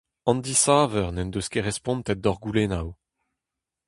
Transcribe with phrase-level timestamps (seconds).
[0.29, 2.89] An desaver n'en deus ket respontet d'hor goulennoù.